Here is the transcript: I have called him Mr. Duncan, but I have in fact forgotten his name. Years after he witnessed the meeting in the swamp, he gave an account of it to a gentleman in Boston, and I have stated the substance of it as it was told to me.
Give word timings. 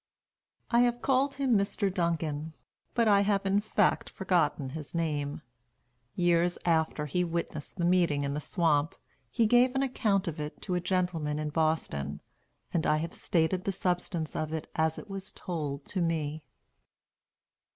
I 0.71 0.79
have 0.79 1.03
called 1.03 1.35
him 1.35 1.55
Mr. 1.55 1.93
Duncan, 1.93 2.55
but 2.95 3.07
I 3.07 3.21
have 3.21 3.45
in 3.45 3.59
fact 3.59 4.09
forgotten 4.09 4.69
his 4.69 4.95
name. 4.95 5.43
Years 6.15 6.57
after 6.65 7.05
he 7.05 7.23
witnessed 7.23 7.75
the 7.75 7.85
meeting 7.85 8.23
in 8.23 8.33
the 8.33 8.39
swamp, 8.39 8.95
he 9.29 9.45
gave 9.45 9.75
an 9.75 9.83
account 9.83 10.27
of 10.27 10.39
it 10.39 10.59
to 10.63 10.73
a 10.73 10.79
gentleman 10.79 11.37
in 11.37 11.49
Boston, 11.51 12.19
and 12.73 12.87
I 12.87 12.97
have 12.97 13.13
stated 13.13 13.63
the 13.65 13.71
substance 13.71 14.35
of 14.35 14.51
it 14.53 14.71
as 14.75 14.97
it 14.97 15.07
was 15.07 15.31
told 15.33 15.85
to 15.89 16.01
me. 16.01 16.45